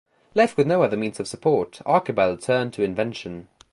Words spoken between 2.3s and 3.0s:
turned to